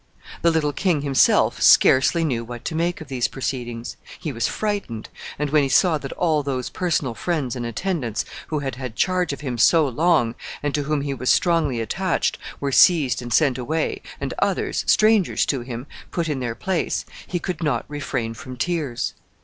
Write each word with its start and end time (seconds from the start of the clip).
The 0.41 0.49
little 0.49 0.73
king 0.73 1.01
himself 1.01 1.61
scarcely 1.61 2.23
knew 2.25 2.43
what 2.43 2.65
to 2.65 2.73
make 2.73 3.01
of 3.01 3.07
these 3.07 3.27
proceedings. 3.27 3.97
He 4.19 4.31
was 4.31 4.47
frightened; 4.47 5.09
and 5.37 5.51
when 5.51 5.61
he 5.61 5.69
saw 5.69 5.99
that 5.99 6.11
all 6.13 6.41
those 6.41 6.71
personal 6.71 7.13
friends 7.13 7.55
and 7.55 7.67
attendants 7.67 8.25
who 8.47 8.57
had 8.57 8.77
had 8.77 8.93
the 8.93 8.97
charge 8.97 9.31
of 9.31 9.41
him 9.41 9.59
so 9.59 9.87
long, 9.87 10.33
and 10.63 10.73
to 10.73 10.81
whom 10.85 11.01
he 11.01 11.13
was 11.13 11.29
strongly 11.29 11.79
attached, 11.79 12.39
were 12.59 12.71
seized 12.71 13.21
and 13.21 13.31
sent 13.31 13.59
away, 13.59 14.01
and 14.19 14.33
others, 14.39 14.83
strangers 14.87 15.45
to 15.45 15.61
him, 15.61 15.85
put 16.09 16.27
in 16.27 16.39
their 16.39 16.55
place, 16.55 17.05
he 17.27 17.37
could 17.37 17.61
not 17.61 17.85
refrain 17.87 18.33
from 18.33 18.57
tears. 18.57 19.13